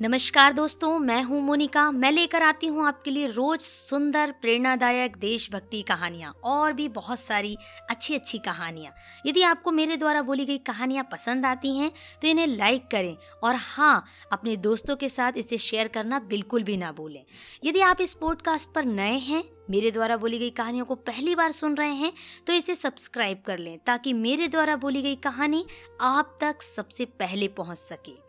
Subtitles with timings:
[0.00, 5.80] नमस्कार दोस्तों, मैं हूँ मोनिका। मैं लेकर आती हूँ आपके लिए रोज सुंदर, प्रेरणादायक, देशभक्ति
[5.82, 7.56] कहानियाँ और भी बहुत सारी
[7.90, 8.92] अच्छी अच्छी कहानियाँ।
[9.26, 11.90] यदि आपको मेरे द्वारा बोली गई कहानियाँ पसंद आती हैं
[12.22, 16.76] तो इन्हें लाइक करें और हाँ अपने दोस्तों के साथ इसे शेयर करना बिल्कुल भी
[16.76, 17.24] ना भूलें।
[17.64, 21.52] यदि आप इस पॉडकास्ट पर नए हैं, मेरे द्वारा बोली गई कहानियों को पहली बार
[21.52, 22.12] सुन रहे हैं
[22.46, 25.64] तो इसे सब्सक्राइब कर लें ताकि मेरे द्वारा बोली गई कहानी
[26.02, 28.27] आप तक सबसे पहले पहुँच सके।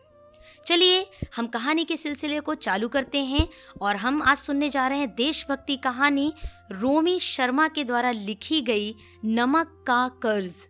[0.66, 1.06] चलिए,
[1.36, 3.48] हम कहानी के सिलसिले को चालू करते हैं
[3.80, 6.32] और हम आज सुनने जा रहे हैं देशभक्ति कहानी
[6.72, 8.94] रोमी शर्मा के द्वारा लिखी गई
[9.24, 10.66] नमक का कर्ज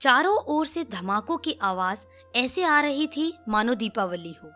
[0.00, 4.50] चारों ओर से धमाकों की आवाज़ ऐसे आ रही थी मानो दीपावली हो,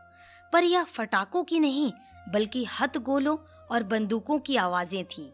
[0.52, 1.93] पर यह फटाकों की नहीं,
[2.29, 3.37] बल्कि हथ गोलों
[3.70, 5.30] और बंदूकों की आवाज़ें थीं।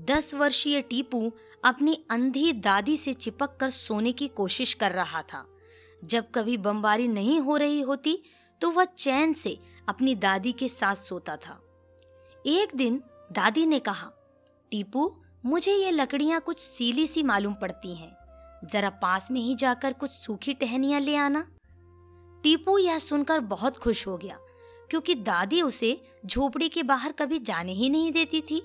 [0.00, 1.32] दस वर्षीय टीपू
[1.64, 5.46] अपनी अंधी दादी से चिपक कर सोने की कोशिश कर रहा था
[6.04, 8.18] जब कभी बमबारी नहीं हो रही होती
[8.60, 9.58] तो वह चैन से
[9.88, 11.60] अपनी दादी के साथ सोता था।
[12.44, 14.10] एक दिन दादी ने कहा,
[14.72, 15.12] टीपू,
[15.44, 18.16] मुझे ये लकड़ियाँ कुछ सीली सी मालूम पड़ती हैं।
[18.64, 21.46] जरा पास में ही जाकर कुछ सूखी टहनियाँ ले आना।
[22.44, 24.38] टीपू यह सुनकर बहुत खुश हो गया,
[24.90, 28.62] क्योंकि दादी उसे झोपड़ी के बाहर कभी जाने ही नहीं देती थी।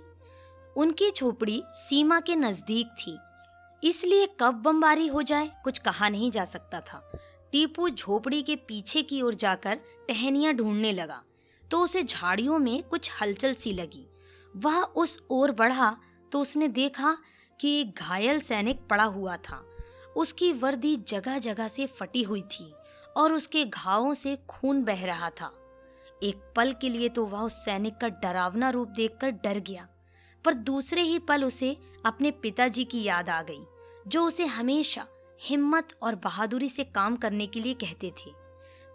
[0.75, 3.17] उनकी झोपड़ी सीमा के नज़दीक थी,
[3.83, 7.02] इसलिए कब बमबारी हो जाए कुछ कहा नहीं जा सकता था।
[7.53, 11.22] टीपू झोपड़ी के पीछे की ओर जाकर टहनियाँ ढूँढने लगा
[11.64, 14.06] तो उसे झाड़ियों में कुछ हलचल सी लगी।
[14.53, 15.95] वह उस ओर बढ़ा
[16.31, 17.17] तो उसने देखा
[17.59, 19.64] कि एक घायल सैनिक पड़ा हुआ था।
[20.16, 22.72] उसकी वर्दी जगह जगह से फटी हुई थी
[23.16, 25.52] और उसके घावों से खून बह रहा था।
[26.23, 29.88] एक पल के लिए तो वह उस सैनिक का डरावना रूप देखकर डर गया,
[30.45, 31.75] पर दूसरे ही पल उसे
[32.06, 33.61] अपने पिताजी की याद आ गई,
[34.08, 35.06] जो उसे हमेशा
[35.41, 38.31] हिम्मत और बहादुरी से काम करने के लिए कहते थे।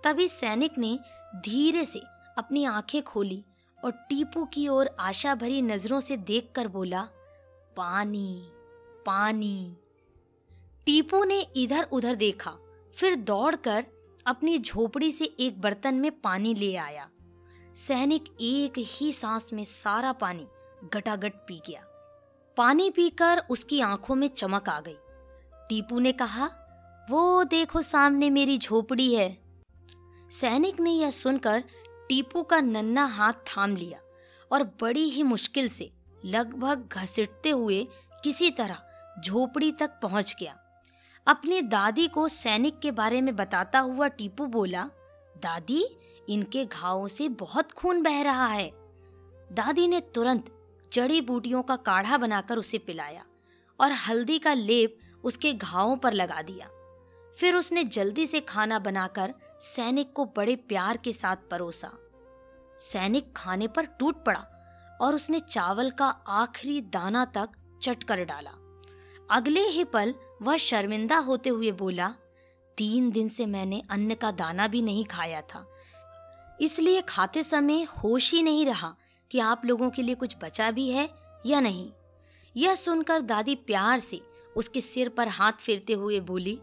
[0.04, 0.98] तभी सैनिक ने
[1.36, 1.98] धीरे से
[2.38, 3.44] अपनी आँखें खोली
[3.84, 7.02] और टीपू की ओर आशा भरी नज़रों से देखकर बोला,
[7.76, 8.50] पानी
[9.06, 9.76] पानी।
[10.86, 12.56] टीपू ने इधर उधर देखा,
[12.96, 13.86] फिर दौड़कर
[14.26, 17.08] अपनी झोपड़ी से एक बर्तन में पानी ले आया।
[17.76, 20.46] सैनिक एक ही सांस में सारा पानी
[20.94, 21.82] गटागट पी गया।
[22.56, 24.96] पानी पीकर उसकी आँखों में चमक आ गई।
[25.68, 26.50] टीपू ने कहा,
[27.10, 29.38] वो देखो सामने मेरी झोपड़ी है।
[30.30, 31.64] सैनिक ने यह सुनकर
[32.08, 33.98] टीपू का नन्ना हाथ थाम लिया
[34.52, 35.90] और बड़ी ही मुश्किल से
[36.24, 37.86] लगभग घसीटते हुए
[38.24, 38.78] किसी तरह
[39.24, 40.56] झोपड़ी तक पहुँच गया।
[41.26, 44.90] अपनी दादी को सैनिक के बारे में बताता हुआ टीपू बोला,
[45.38, 45.84] दादी,
[46.28, 48.70] इनके घावों से बहुत खून बह रहा है।
[49.52, 50.50] दादी ने तुरंत
[50.92, 53.24] जड़ी बूटियों का काढ़ा बनाकर उसे पिलाया
[53.80, 56.68] और हल्दी का लेप उसके घावों पर लगा दिया।
[57.38, 61.92] फिर उसने जल्दी से खाना बनाकर सैनिक को बड़े प्यार के साथ परोसा।
[62.80, 64.46] सैनिक खाने पर टूट पड़ा
[65.00, 67.48] और उसने चावल का आखिरी दाना तक
[67.82, 68.50] चट कर डाला।
[69.30, 72.14] अगले ही पल वह शर्मिंदा होते हुए बोला,
[72.76, 75.66] तीन दिन से मैंने अन्न का दाना भी नहीं खाया था।
[76.60, 78.94] इसलिए खाते समय होश ही नहीं रहा
[79.30, 81.08] कि आप लोगों के लिए कुछ बचा भी है
[81.46, 81.90] या नहीं।
[82.56, 84.20] यह सुनकर दादी प्यार से
[84.56, 86.58] उसके सिर पर हाथ फेरते हुए बोली,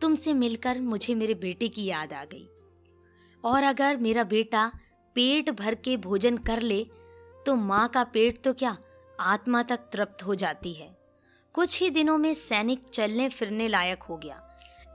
[0.00, 2.46] तुमसे मिलकर मुझे मेरे बेटे की याद आ गई।
[3.44, 4.70] और अगर मेरा बेटा
[5.16, 6.82] पेट भर के भोजन कर ले
[7.46, 8.76] तो माँ का पेट तो क्या
[9.20, 10.96] आत्मा तक तृप्त हो जाती है।
[11.54, 14.40] कुछ ही दिनों में सैनिक चलने फिरने लायक हो गया।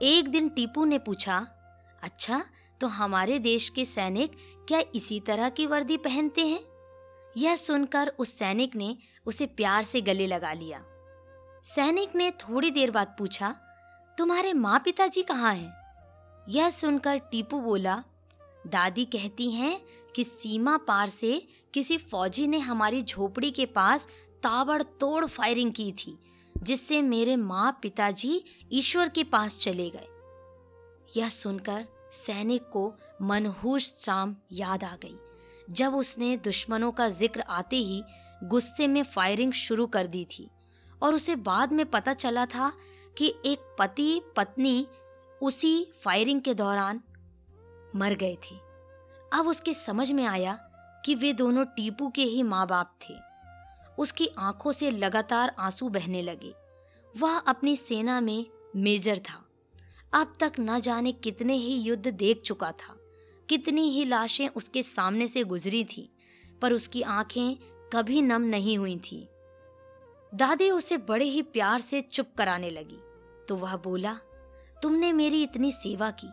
[0.02, 1.36] एक दिन टीपू ने पूछा
[2.02, 2.42] अच्छा
[2.80, 4.36] तो हमारे देश के सैनिक
[4.68, 6.60] क्या इसी तरह की वर्दी पहनते हैं?
[7.36, 10.84] यह सुनकर उस सैनिक ने उसे प्यार से गले लगा लिया।
[11.68, 13.54] सैनिक ने थोड़ी देर बाद पूछा,
[14.18, 15.72] तुम्हारे माँ पिताजी कहाँ हैं?
[16.48, 17.96] यह सुनकर टीपू बोला,
[18.66, 19.80] दादी कहती हैं
[20.16, 24.08] कि सीमा पार से किसी फौजी ने हमारी झोपड़ी के पास
[24.42, 26.18] ताबड़तोड़ फायरिंग की थी,
[26.54, 30.08] जिससे मेरे माँ पिताजी ईश्वर के पास चले गए।
[31.16, 32.92] यह सुनकर सैनिक को
[33.22, 35.16] मनहूस शाम याद आ गई।
[35.70, 38.02] जब उसने दुश्मनों का ज़िक्र आते ही
[38.44, 40.50] गुस्से में फायरिंग शुरू कर दी थी
[41.02, 42.72] और उसे बाद में पता चला था
[43.18, 44.86] कि एक पति पत्नी
[45.42, 47.00] उसी फायरिंग के दौरान
[47.96, 48.56] मर गए थे।
[49.32, 50.54] अब उसके समझ में आया
[51.04, 53.14] कि वे दोनों टीपू के ही माँ बाप थे।
[53.98, 56.54] उसकी आँखों से लगातार आँसू बहने लगे।
[57.18, 58.46] वह अपनी सेना में
[58.76, 59.44] मेजर था।
[60.12, 62.96] अब तक न जाने कितने ही युद्ध देख चुका था।
[63.48, 66.12] कितनी ही लाशें उसके सामने से गुजरी थी,
[66.62, 67.56] पर उसकी आँखें
[67.92, 69.28] कभी नम नहीं हुई थी।
[70.34, 72.98] दादी उसे बड़े ही प्यार से चुप कराने लगी।
[73.48, 74.18] तो वह बोला,
[74.82, 76.30] तुमने मेरी इतनी सेवा की,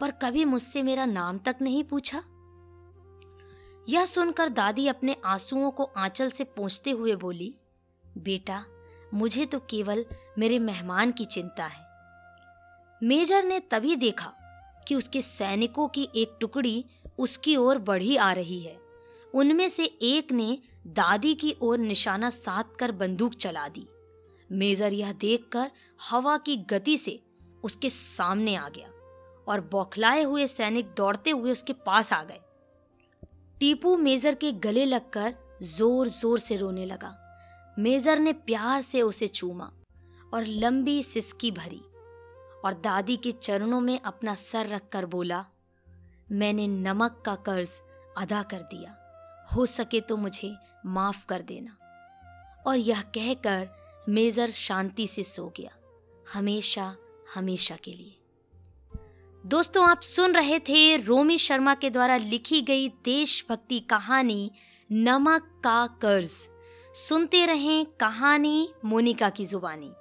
[0.00, 2.22] पर कभी मुझसे मेरा नाम तक नहीं पूछा?
[3.88, 7.54] यह सुनकर दादी अपने आंसुओं को आंचल से पोंछते हुए बोली,
[8.18, 8.64] बेटा,
[9.14, 10.04] मुझे तो केवल
[10.38, 11.86] मेरे मेहमान की चिंता है।
[13.02, 14.32] मेजर ने तभी देखा
[14.88, 16.84] कि उसके सैनिकों की एक टुकड़ी
[17.18, 18.80] उसकी ओर बढ़ी आ रही है।
[19.34, 23.86] उनमें से एक ने दादी की ओर निशाना साध कर बंदूक चला दी।
[24.50, 25.70] मेजर यह देखकर
[26.00, 27.20] हवा की गति से
[27.64, 28.88] उसके सामने आ गया
[29.46, 32.40] और बौखलाए हुए सैनिक दौड़ते हुए उसके पास आ गए।
[33.60, 37.14] टीपू मेजर के गले लगकर ज़ोर ज़ोर से रोने लगा।
[37.76, 39.70] मेजर ने प्यार से उसे चूमा
[40.34, 41.80] और लंबी सिसकी भरी
[42.64, 45.44] और दादी के चरणों में अपना सर रखकर बोला,
[46.32, 47.70] मैंने नमक का कर्ज
[48.18, 48.96] अदा कर दिया।
[49.46, 50.54] हो सके तो मुझे
[50.86, 51.76] माफ़ कर देना।
[52.66, 53.68] और यह कहकर
[54.08, 55.70] मेजर शांति से सो गया,
[56.34, 56.96] हमेशा
[57.34, 58.18] हमेशा के लिए।
[59.46, 64.50] दोस्तों, आप सुन रहे थे रोमी शर्मा के द्वारा लिखी गई देशभक्ति कहानी
[64.92, 66.30] नमक का कर्ज।
[66.94, 69.92] सुनते रहें कहानी मोनिका की जुबानी।